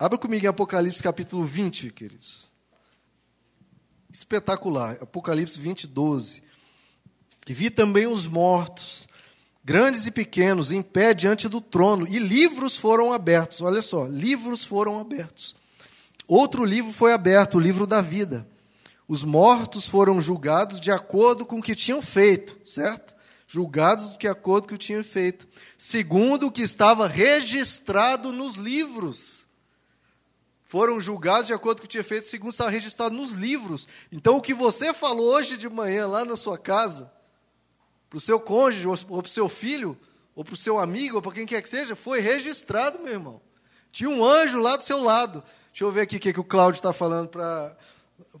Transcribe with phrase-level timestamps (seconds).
[0.00, 2.50] Abra comigo em Apocalipse capítulo 20, queridos.
[4.10, 4.96] Espetacular.
[4.98, 6.42] Apocalipse 20, 12.
[7.46, 9.06] E vi também os mortos,
[9.62, 13.60] grandes e pequenos, em pé diante do trono, e livros foram abertos.
[13.60, 15.54] Olha só, livros foram abertos.
[16.26, 18.48] Outro livro foi aberto, o livro da vida.
[19.06, 23.14] Os mortos foram julgados de acordo com o que tinham feito, certo?
[23.46, 25.46] Julgados de acordo com o que tinham feito,
[25.76, 29.39] segundo o que estava registrado nos livros.
[30.70, 33.88] Foram julgados de acordo com o que tinha feito, segundo estava registrado nos livros.
[34.12, 37.12] Então, o que você falou hoje de manhã lá na sua casa,
[38.08, 39.98] para o seu cônjuge, ou para o seu filho,
[40.32, 43.40] ou para o seu amigo, ou para quem quer que seja, foi registrado, meu irmão.
[43.90, 45.42] Tinha um anjo lá do seu lado.
[45.72, 47.76] Deixa eu ver aqui o que, que o Cláudio está falando para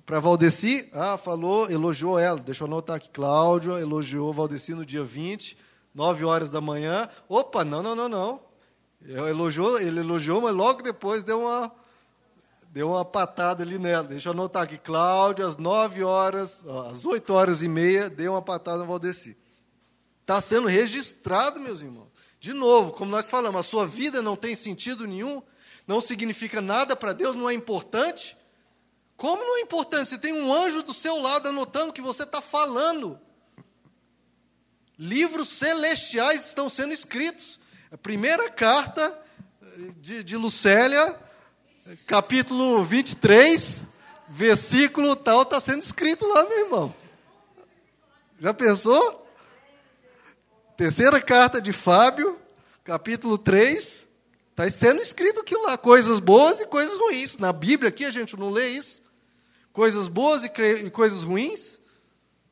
[0.06, 0.88] para Valdeci.
[0.92, 2.38] Ah, falou, elogiou ela.
[2.38, 3.10] Deixa eu anotar aqui.
[3.10, 5.58] Cláudio elogiou Valdeci no dia 20,
[5.92, 7.08] 9 horas da manhã.
[7.28, 8.40] Opa, não, não, não, não.
[9.02, 11.72] Ele elogiou, ele elogiou, mas logo depois deu uma,
[12.70, 14.04] deu uma patada ali nela.
[14.04, 14.78] Deixa eu anotar aqui.
[14.78, 19.36] Cláudio, às 9 horas, às 8 horas e meia, deu uma patada no Valdeci.
[20.20, 22.08] Está sendo registrado, meus irmãos.
[22.38, 25.42] De novo, como nós falamos, a sua vida não tem sentido nenhum,
[25.86, 28.36] não significa nada para Deus, não é importante.
[29.16, 30.08] Como não é importante?
[30.08, 33.20] Se tem um anjo do seu lado anotando o que você está falando.
[34.96, 37.58] Livros celestiais estão sendo escritos.
[37.90, 39.20] A primeira carta
[39.62, 41.18] eh, de, de Lucélia,
[42.06, 43.82] capítulo 23,
[44.28, 46.94] versículo tal, está sendo escrito lá, meu irmão.
[48.38, 49.26] Já pensou?
[50.76, 52.38] Terceira carta de Fábio,
[52.84, 54.08] capítulo 3,
[54.50, 57.36] está sendo escrito aquilo lá, coisas boas e coisas ruins.
[57.36, 59.02] Na Bíblia aqui a gente não lê isso
[59.72, 60.50] coisas boas e,
[60.84, 61.80] e coisas ruins,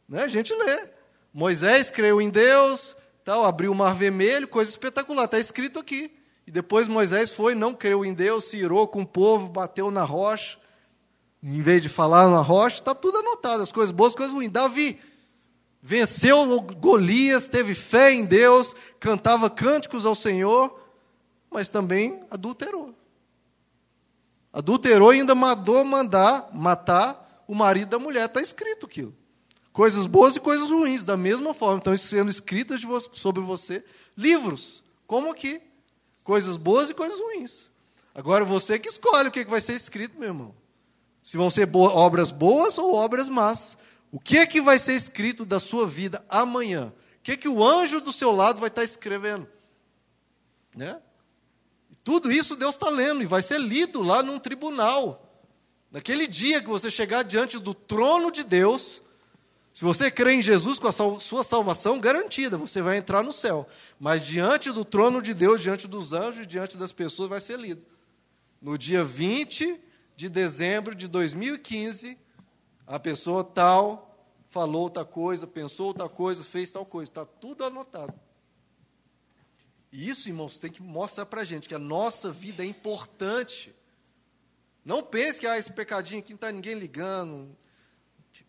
[0.08, 0.22] né?
[0.22, 0.88] a gente lê.
[1.32, 6.17] Moisés creu em Deus, tal, abriu o mar vermelho, coisa espetacular, está escrito aqui.
[6.48, 10.02] E depois Moisés foi, não creu em Deus, se irou com o povo, bateu na
[10.02, 10.56] rocha.
[11.42, 14.48] Em vez de falar na rocha, está tudo anotado, as coisas boas, as coisas ruins.
[14.48, 14.98] Davi
[15.82, 20.74] venceu Golias, teve fé em Deus, cantava cânticos ao Senhor,
[21.50, 22.94] mas também adulterou.
[24.50, 28.24] Adulterou e ainda mandou mandar matar o marido da mulher.
[28.24, 29.14] Está escrito aquilo.
[29.70, 31.76] Coisas boas e coisas ruins, da mesma forma.
[31.76, 32.80] Estão sendo escritas
[33.12, 33.84] sobre você
[34.16, 35.67] livros, como aqui.
[36.28, 37.70] Coisas boas e coisas ruins.
[38.14, 40.54] Agora você que escolhe o que vai ser escrito, meu irmão.
[41.22, 43.78] Se vão ser bo obras boas ou obras más.
[44.12, 46.92] O que é que vai ser escrito da sua vida amanhã?
[47.18, 49.48] O que é que o anjo do seu lado vai estar escrevendo?
[50.76, 51.00] Né?
[52.04, 55.42] Tudo isso Deus está lendo e vai ser lido lá num tribunal.
[55.90, 59.00] Naquele dia que você chegar diante do trono de Deus,
[59.78, 63.64] se você crê em Jesus com a sua salvação garantida, você vai entrar no céu.
[63.96, 67.86] Mas diante do trono de Deus, diante dos anjos, diante das pessoas, vai ser lido.
[68.60, 69.80] No dia 20
[70.16, 72.18] de dezembro de 2015,
[72.88, 77.12] a pessoa tal falou outra coisa, pensou outra coisa, fez tal coisa.
[77.12, 78.18] Está tudo anotado.
[79.92, 83.72] E isso, irmãos, tem que mostrar para a gente que a nossa vida é importante.
[84.84, 87.56] Não pense que ah, esse pecadinho aqui não está ninguém ligando.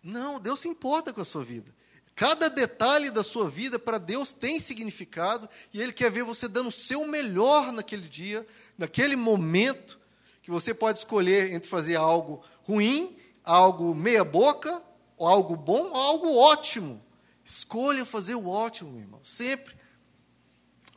[0.04, 1.74] Não, Deus se importa com a sua vida.
[2.16, 6.68] Cada detalhe da sua vida para Deus tem significado e Ele quer ver você dando
[6.68, 8.46] o seu melhor naquele dia,
[8.78, 10.00] naquele momento,
[10.42, 14.82] que você pode escolher entre fazer algo ruim, algo meia-boca,
[15.18, 17.02] algo bom, algo ótimo.
[17.44, 19.76] Escolha fazer o ótimo, meu irmão, sempre.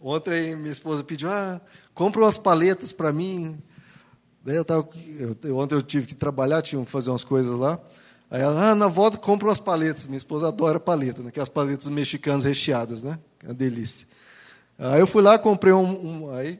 [0.00, 1.60] Ontem minha esposa pediu, ah,
[1.94, 3.62] compra umas paletas para mim.
[4.44, 4.88] Daí eu tava,
[5.44, 7.80] eu, ontem eu tive que trabalhar, tinha que fazer umas coisas lá.
[8.32, 10.06] Aí ela, ah, na volta compra umas paletas.
[10.06, 11.28] Minha esposa adora paleta, né?
[11.28, 13.18] aquelas paletas mexicanas recheadas, né?
[13.44, 14.08] É uma delícia.
[14.78, 16.24] Aí eu fui lá, comprei um.
[16.24, 16.58] um aí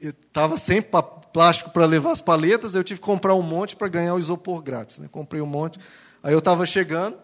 [0.00, 4.14] estava sem plástico para levar as paletas, eu tive que comprar um monte para ganhar
[4.14, 4.98] o isopor grátis.
[4.98, 5.08] Né?
[5.10, 5.80] Comprei um monte.
[6.22, 7.18] Aí eu estava chegando,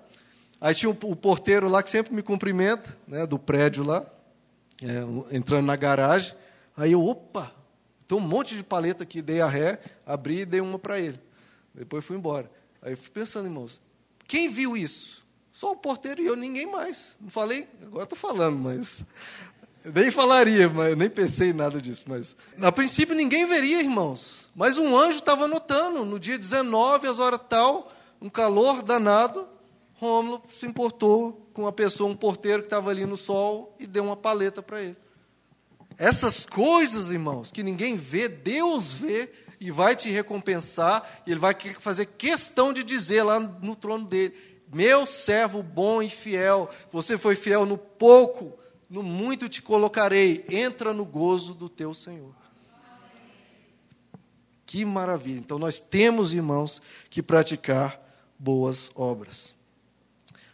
[0.60, 4.04] aí tinha o, o porteiro lá que sempre me cumprimenta, né, do prédio lá
[4.82, 6.34] é, entrando na garagem.
[6.76, 7.52] Aí eu, opa,
[8.08, 11.20] tem um monte de paleta aqui, dei a ré, abri e dei uma para ele.
[11.72, 12.50] Depois fui embora.
[12.82, 13.80] Aí eu fui pensando, irmãos,
[14.34, 15.24] quem viu isso?
[15.52, 17.10] Só o porteiro e eu, ninguém mais.
[17.20, 19.04] Não falei, agora estou falando, mas.
[19.94, 22.04] Nem falaria, mas nem pensei em nada disso.
[22.06, 24.48] Mas, a princípio, ninguém veria, irmãos.
[24.56, 29.46] Mas um anjo estava anotando, no dia 19, às horas tal, um calor danado,
[29.96, 34.04] Rômulo se importou com uma pessoa, um porteiro que estava ali no sol e deu
[34.04, 34.96] uma paleta para ele.
[35.98, 39.30] Essas coisas, irmãos, que ninguém vê, Deus vê
[39.64, 44.34] e vai te recompensar, e Ele vai fazer questão de dizer lá no trono dele:
[44.70, 48.52] Meu servo bom e fiel, você foi fiel no pouco,
[48.90, 52.34] no muito te colocarei, entra no gozo do teu Senhor.
[54.66, 55.38] Que maravilha.
[55.38, 57.98] Então nós temos, irmãos, que praticar
[58.38, 59.56] boas obras.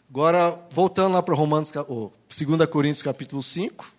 [0.09, 3.93] Agora, voltando lá para Romanos, 2 Coríntios capítulo 5.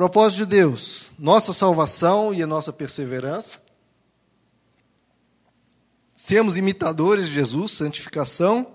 [0.00, 3.60] Propósito de Deus, nossa salvação e a nossa perseverança.
[6.16, 8.66] Sermos imitadores de Jesus, santificação,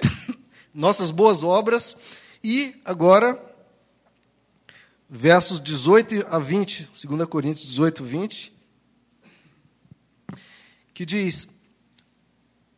[0.72, 1.96] nossas boas obras
[2.44, 3.44] e agora
[5.10, 8.52] versos 18 a 20, 2 Coríntios 18, 20,
[10.94, 11.48] que diz: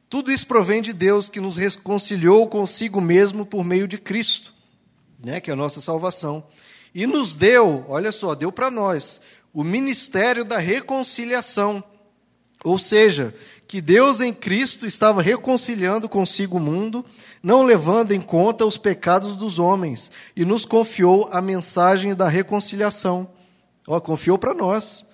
[0.09, 4.55] Tudo isso provém de Deus que nos reconciliou consigo mesmo por meio de Cristo,
[5.19, 6.49] né, que é a nossa salvação
[6.95, 9.21] e nos deu, olha só, deu para nós,
[9.53, 11.83] o ministério da reconciliação.
[12.65, 13.35] Ou seja,
[13.69, 17.05] que Deus em Cristo estava reconciliando consigo o mundo,
[17.43, 23.29] não levando em conta os pecados dos homens, e nos confiou a mensagem da reconciliação.
[23.87, 25.05] Ó, confiou para nós.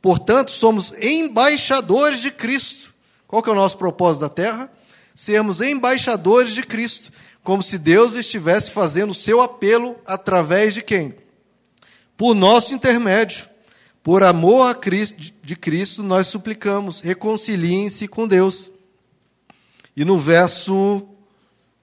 [0.00, 2.92] Portanto, somos embaixadores de Cristo.
[3.26, 4.70] Qual que é o nosso propósito da terra?
[5.14, 7.10] Sermos embaixadores de Cristo,
[7.42, 11.14] como se Deus estivesse fazendo o seu apelo através de quem?
[12.22, 13.48] Por nosso intermédio.
[14.00, 18.70] Por amor a Cristo, de Cristo, nós suplicamos, reconciliem-se com Deus.
[19.96, 21.02] E no verso,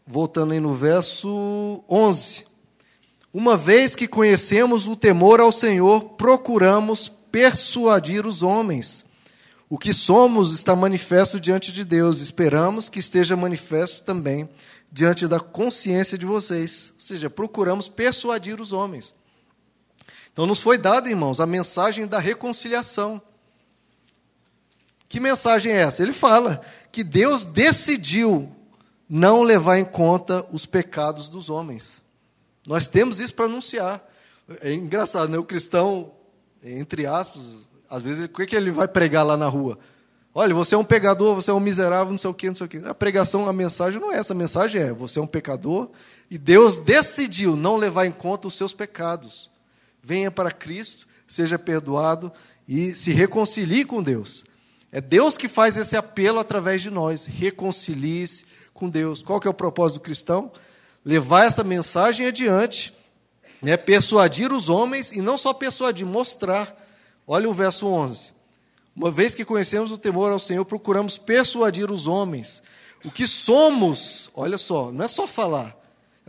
[0.08, 2.46] voltando aí no verso 11.
[3.34, 9.06] Uma vez que conhecemos o temor ao Senhor, procuramos persuadir os homens.
[9.70, 12.22] O que somos está manifesto diante de Deus.
[12.22, 14.48] Esperamos que esteja manifesto também
[14.90, 16.94] diante da consciência de vocês.
[16.96, 19.19] Ou seja, procuramos persuadir os homens.
[20.40, 23.22] Então, nos foi dada, irmãos, a mensagem da reconciliação.
[25.10, 26.02] Que mensagem é essa?
[26.02, 26.62] Ele fala
[26.94, 28.50] que Deus decidiu
[29.10, 32.02] não levar em conta os pecados dos homens.
[32.66, 34.02] Nós temos isso para anunciar.
[34.62, 35.38] É engraçado, né?
[35.38, 36.10] O cristão,
[36.64, 37.42] entre aspas,
[37.90, 39.78] às vezes, o que, que ele vai pregar lá na rua?
[40.34, 42.66] Olha, você é um pecador, você é um miserável, não sei o quê, não sei
[42.66, 42.82] o quê.
[42.86, 44.32] A pregação, a mensagem não é essa.
[44.32, 45.90] A mensagem é: você é um pecador
[46.32, 49.50] e Deus decidiu não levar em conta os seus pecados
[50.01, 52.31] venha para Cristo, seja perdoado
[52.68, 54.44] e se reconcilie com Deus.
[54.92, 57.25] É Deus que faz esse apelo através de nós.
[57.25, 59.22] Reconcilie-se com Deus.
[59.22, 60.51] Qual que é o propósito do cristão?
[61.06, 62.94] Levar essa mensagem adiante,
[63.62, 63.78] né?
[63.78, 66.75] persuadir os homens, e não só persuadir, mostrar.
[67.28, 68.31] Olha o verso 11.
[68.95, 72.62] Uma vez que conhecemos o temor ao Senhor, procuramos persuadir os homens.
[73.06, 75.79] O que somos, olha só, não é só falar,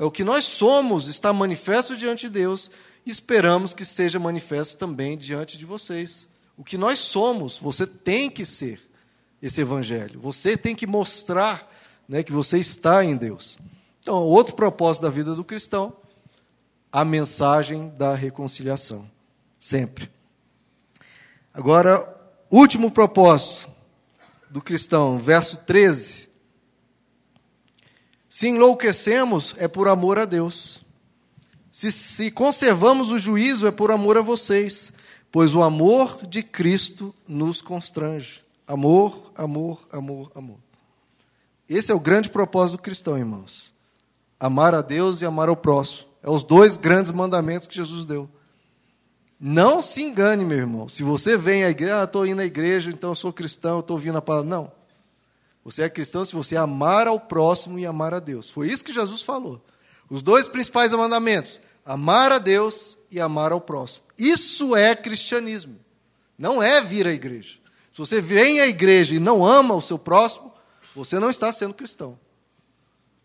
[0.04, 2.70] o que nós somos, está manifesto diante de Deus,
[3.04, 6.28] esperamos que esteja manifesto também diante de vocês.
[6.56, 8.80] O que nós somos, você tem que ser
[9.42, 10.20] esse evangelho.
[10.20, 11.70] Você tem que mostrar
[12.08, 13.58] né, que você está em Deus.
[14.00, 15.94] Então, outro propósito da vida do cristão,
[16.90, 19.10] a mensagem da reconciliação.
[19.60, 20.10] Sempre.
[21.52, 22.08] Agora,
[22.50, 23.70] último propósito
[24.48, 26.29] do cristão, verso 13.
[28.30, 30.80] Se enlouquecemos, é por amor a Deus.
[31.72, 34.92] Se, se conservamos o juízo, é por amor a vocês,
[35.32, 38.40] pois o amor de Cristo nos constrange.
[38.68, 40.58] Amor, amor, amor, amor.
[41.68, 43.74] Esse é o grande propósito do cristão, irmãos.
[44.38, 46.06] Amar a Deus e amar ao próximo.
[46.22, 48.30] É os dois grandes mandamentos que Jesus deu.
[49.40, 50.88] Não se engane, meu irmão.
[50.88, 53.96] Se você vem à igreja, ah, estou indo à igreja, então eu sou cristão, estou
[53.96, 54.48] ouvindo a palavra.
[54.48, 54.79] Não.
[55.64, 58.48] Você é cristão se você amar ao próximo e amar a Deus.
[58.48, 59.62] Foi isso que Jesus falou.
[60.08, 64.04] Os dois principais mandamentos: amar a Deus e amar ao próximo.
[64.18, 65.78] Isso é cristianismo.
[66.38, 67.58] Não é vir à igreja.
[67.92, 70.52] Se você vem à igreja e não ama o seu próximo,
[70.94, 72.18] você não está sendo cristão.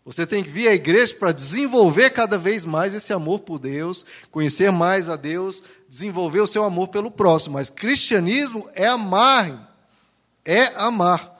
[0.04, 4.06] Você tem que vir à igreja para desenvolver cada vez mais esse amor por Deus,
[4.30, 7.54] conhecer mais a Deus, desenvolver o seu amor pelo próximo.
[7.54, 9.76] Mas cristianismo é amar,
[10.44, 11.35] é amar.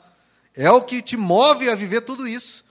[0.56, 2.64] É o que te move a viver tudo isso.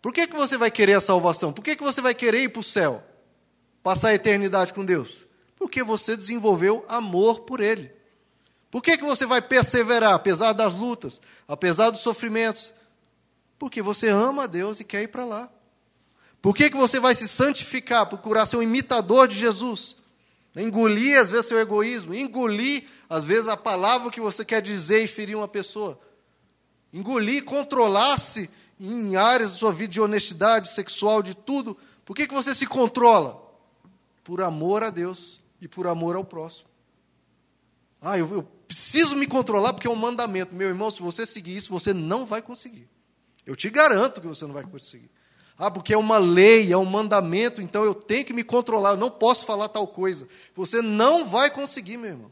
[0.00, 1.52] Por que, que você vai querer a salvação?
[1.52, 3.02] Por que, que você vai querer ir para o céu?
[3.82, 5.26] Passar a eternidade com Deus?
[5.56, 7.90] Porque você desenvolveu amor por Ele.
[8.70, 12.74] Por que, que você vai perseverar, apesar das lutas, apesar dos sofrimentos?
[13.58, 15.48] Porque você ama a Deus e quer ir para lá.
[16.42, 19.96] Por que, que você vai se santificar, procurar ser um imitador de Jesus?
[20.56, 25.06] Engolir, às vezes, seu egoísmo, engolir, às vezes, a palavra que você quer dizer e
[25.06, 25.98] ferir uma pessoa.
[26.94, 28.48] Engolir, controlar-se
[28.78, 32.68] em áreas da sua vida de honestidade sexual, de tudo, por que, que você se
[32.68, 33.42] controla?
[34.22, 36.68] Por amor a Deus e por amor ao próximo.
[38.00, 40.54] Ah, eu, eu preciso me controlar porque é um mandamento.
[40.54, 42.88] Meu irmão, se você seguir isso, você não vai conseguir.
[43.44, 45.10] Eu te garanto que você não vai conseguir.
[45.58, 48.96] Ah, porque é uma lei, é um mandamento, então eu tenho que me controlar, eu
[48.96, 50.28] não posso falar tal coisa.
[50.54, 52.30] Você não vai conseguir, meu irmão.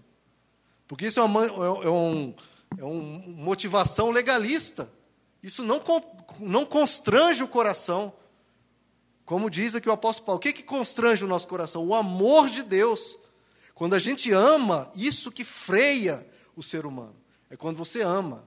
[0.86, 2.34] Porque isso é uma, é um,
[2.78, 4.90] é uma motivação legalista.
[5.42, 5.82] Isso não,
[6.38, 8.12] não constrange o coração.
[9.24, 11.86] Como diz aqui o apóstolo Paulo, o que, que constrange o nosso coração?
[11.86, 13.18] O amor de Deus.
[13.74, 17.16] Quando a gente ama, isso que freia o ser humano.
[17.50, 18.46] É quando você ama.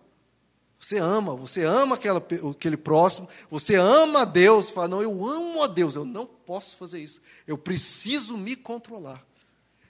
[0.80, 5.64] Você ama, você ama aquela, aquele próximo, você ama a Deus, fala, não, eu amo
[5.64, 7.22] a Deus, eu não posso fazer isso.
[7.48, 9.26] Eu preciso me controlar.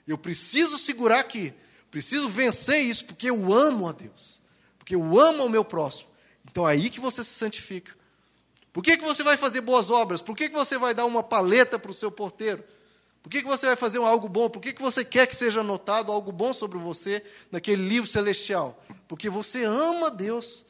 [0.06, 1.52] Eu preciso segurar aqui.
[1.96, 4.38] Preciso vencer isso, porque eu amo a Deus.
[4.76, 6.10] Porque eu amo o meu próximo.
[6.44, 7.96] Então é aí que você se santifica.
[8.70, 10.20] Por que, que você vai fazer boas obras?
[10.20, 12.62] Por que, que você vai dar uma paleta para o seu porteiro?
[13.22, 14.50] Por que, que você vai fazer algo bom?
[14.50, 18.78] Por que, que você quer que seja anotado algo bom sobre você naquele livro celestial?
[19.08, 20.66] Porque você ama Deus.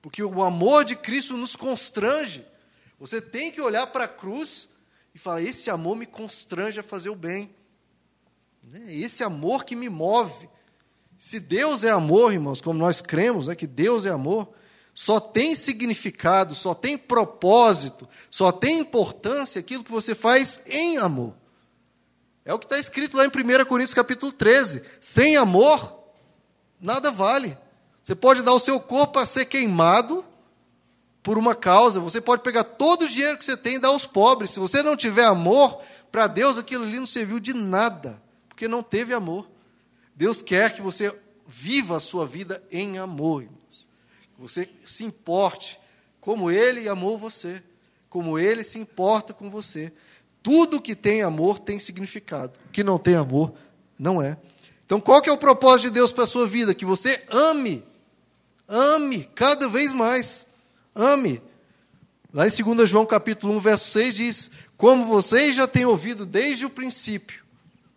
[0.00, 2.42] Porque o amor de Cristo nos constrange.
[2.98, 4.66] Você tem que olhar para a cruz
[5.14, 7.54] e falar: esse amor me constrange a fazer o bem.
[8.62, 8.94] Né?
[8.94, 10.53] Esse amor que me move.
[11.24, 14.46] Se Deus é amor, irmãos, como nós cremos né, que Deus é amor,
[14.92, 21.34] só tem significado, só tem propósito, só tem importância aquilo que você faz em amor.
[22.44, 24.82] É o que está escrito lá em 1 Coríntios capítulo 13.
[25.00, 25.98] Sem amor,
[26.78, 27.56] nada vale.
[28.02, 30.22] Você pode dar o seu corpo a ser queimado
[31.22, 32.00] por uma causa.
[32.00, 34.50] Você pode pegar todo o dinheiro que você tem e dar aos pobres.
[34.50, 35.80] Se você não tiver amor,
[36.12, 39.53] para Deus aquilo ali não serviu de nada, porque não teve amor.
[40.14, 41.14] Deus quer que você
[41.46, 43.88] viva a sua vida em amor, irmãos.
[44.34, 45.78] Que você se importe
[46.20, 47.62] como Ele amou você,
[48.08, 49.92] como Ele se importa com você.
[50.42, 52.58] Tudo que tem amor tem significado.
[52.66, 53.52] O que não tem amor,
[53.98, 54.36] não é.
[54.86, 56.74] Então, qual que é o propósito de Deus para a sua vida?
[56.74, 57.82] Que você ame.
[58.68, 60.46] Ame cada vez mais.
[60.94, 61.42] Ame.
[62.32, 66.66] Lá em 2 João capítulo 1, verso 6 diz: Como vocês já têm ouvido desde
[66.66, 67.44] o princípio,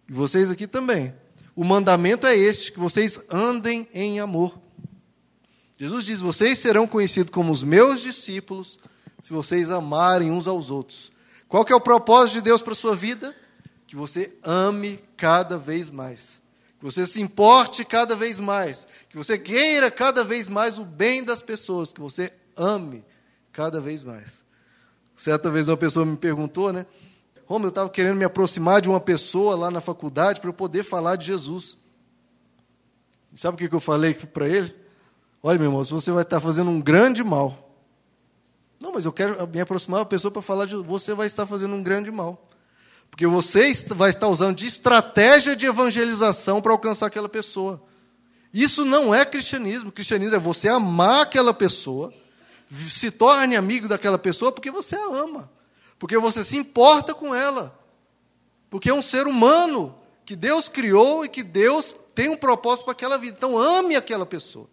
[0.07, 1.13] e vocês aqui também,
[1.57, 4.55] o mandamento é este: que vocês andem em amor.
[5.75, 8.77] Jesus diz: Vocês serão conhecidos como os meus discípulos
[9.23, 11.11] se vocês amarem uns aos outros.
[11.47, 13.35] Qual que é o propósito de Deus para a sua vida?
[13.87, 16.43] Que você ame cada vez mais.
[16.77, 18.87] Que você se importe cada vez mais.
[19.09, 21.91] Que você queira cada vez mais o bem das pessoas.
[21.91, 23.03] Que você ame
[23.51, 24.27] cada vez mais.
[25.15, 26.85] Certa vez uma pessoa me perguntou, né?
[27.47, 30.83] Como eu estava querendo me aproximar de uma pessoa lá na faculdade para eu poder
[30.83, 31.77] falar de Jesus.
[33.35, 34.75] Sabe o que eu falei para ele?
[35.41, 37.67] Olha, meu irmão, você vai estar fazendo um grande mal
[38.79, 41.73] não, mas eu quero me aproximar da pessoa para falar de você vai estar fazendo
[41.73, 42.47] um grande mal.
[43.09, 47.81] Porque você vai estar usando de estratégia de evangelização para alcançar aquela pessoa.
[48.53, 49.91] Isso não é cristianismo.
[49.91, 52.13] Cristianismo é você amar aquela pessoa,
[52.89, 55.49] se torne amigo daquela pessoa porque você a ama.
[55.99, 57.77] Porque você se importa com ela.
[58.69, 62.91] Porque é um ser humano que Deus criou e que Deus tem um propósito para
[62.91, 63.35] aquela vida.
[63.37, 64.67] Então ame aquela pessoa.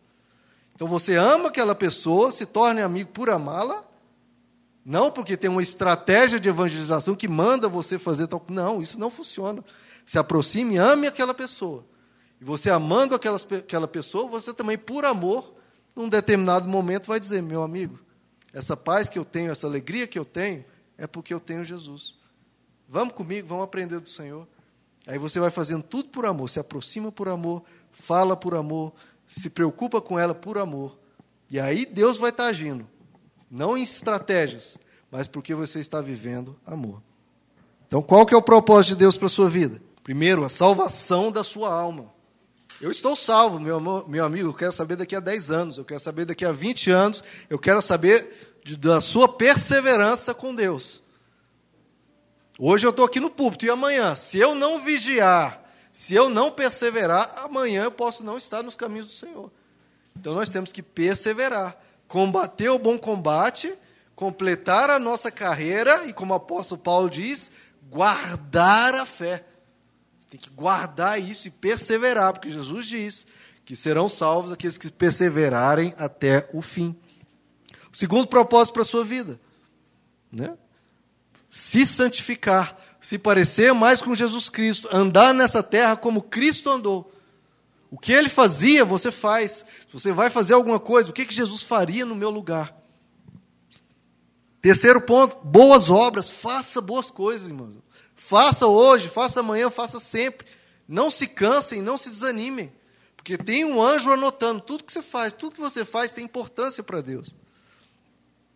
[0.75, 3.85] Então você ama aquela pessoa, se torne amigo por amá-la,
[4.85, 8.45] não porque tem uma estratégia de evangelização que manda você fazer tal.
[8.49, 9.65] Não, isso não funciona.
[10.05, 11.87] Se aproxime, ame aquela pessoa.
[12.41, 15.55] E você amando aquela, aquela pessoa, você também, por amor,
[15.97, 17.99] num determinado momento, vai dizer: meu amigo,
[18.53, 20.65] essa paz que eu tenho, essa alegria que eu tenho,
[20.97, 22.17] é porque eu tenho Jesus.
[22.89, 24.47] Vamos comigo, vamos aprender do Senhor.
[25.07, 28.93] Aí você vai fazendo tudo por amor, se aproxima por amor, fala por amor,
[29.27, 30.99] se preocupa com ela por amor.
[31.51, 32.89] E aí Deus vai estar agindo.
[33.51, 34.79] Não em estratégias,
[35.11, 37.03] mas porque você está vivendo amor.
[37.87, 39.81] Então, qual que é o propósito de Deus para a sua vida?
[40.03, 42.13] Primeiro, a salvação da sua alma.
[42.81, 46.01] Eu estou salvo, meu, meu amigo, eu quero saber daqui a 10 anos, eu quero
[46.01, 51.03] saber daqui a 20 anos, eu quero saber de, da sua perseverança com Deus.
[52.59, 56.51] Hoje eu estou aqui no púlpito, e amanhã, se eu não vigiar, se eu não
[56.51, 59.53] perseverar, amanhã eu posso não estar nos caminhos do Senhor.
[60.17, 61.79] Então nós temos que perseverar
[62.09, 63.73] combater o bom combate,
[64.15, 67.51] completar a nossa carreira e, como o apóstolo Paulo diz,
[67.91, 69.45] guardar a fé.
[70.19, 73.27] Você tem que guardar isso e perseverar, porque Jesus diz
[73.65, 76.97] que serão salvos aqueles que perseverarem até o fim.
[77.95, 79.41] Segundo propósito para a sua vida,
[80.31, 80.59] né?
[81.49, 87.13] se santificar, se parecer mais com Jesus Cristo, andar nessa terra como Cristo andou.
[87.89, 89.65] O que ele fazia, você faz.
[89.89, 92.77] Se você vai fazer alguma coisa, o que, que Jesus faria no meu lugar?
[94.61, 96.29] Terceiro ponto, boas obras.
[96.29, 97.77] Faça boas coisas, irmãos.
[98.17, 100.49] Faça hoje, faça amanhã, faça sempre.
[100.89, 102.73] Não se cansem, não se desanimem.
[103.17, 106.83] Porque tem um anjo anotando tudo que você faz, tudo que você faz tem importância
[106.83, 107.33] para Deus.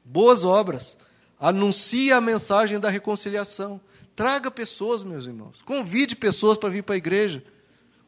[0.09, 0.97] Boas obras.
[1.38, 3.79] Anuncie a mensagem da reconciliação.
[4.17, 5.61] Traga pessoas, meus irmãos.
[5.62, 7.45] Convide pessoas para vir para a igreja.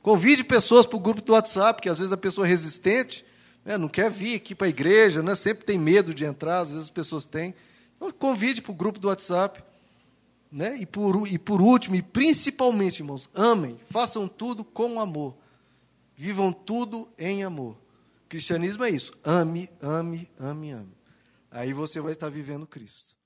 [0.00, 3.24] Convide pessoas para o grupo do WhatsApp, porque às vezes a pessoa é resistente,
[3.62, 6.70] né, não quer vir aqui para a igreja, né, sempre tem medo de entrar, às
[6.70, 7.54] vezes as pessoas têm.
[7.96, 9.62] Então, convide para o grupo do WhatsApp.
[10.50, 10.78] Né?
[10.80, 15.36] E, por, e por último, e principalmente, irmãos, amem, façam tudo com amor.
[16.16, 17.76] Vivam tudo em amor.
[18.28, 19.12] Cristianismo é isso.
[19.22, 20.99] Ame, ame, ame, ame.
[21.50, 23.19] Aí você vai estar vivendo Cristo.